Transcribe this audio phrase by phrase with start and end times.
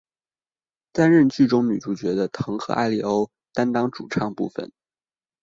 [0.91, 4.71] 担任剧中女主角的藤和艾利欧担当主唱部分。